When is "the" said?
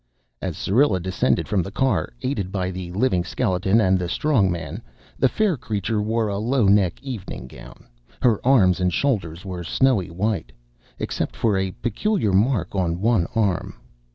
1.61-1.69, 2.71-2.91, 3.99-4.09, 5.19-5.29